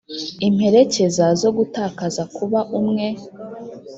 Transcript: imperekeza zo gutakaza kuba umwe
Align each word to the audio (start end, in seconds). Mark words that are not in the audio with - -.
imperekeza 0.47 1.25
zo 1.41 1.49
gutakaza 1.57 2.23
kuba 2.35 2.59
umwe 2.79 3.07